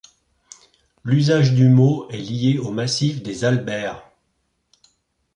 [1.03, 4.03] L'usage du mot est lié au massif des Albères.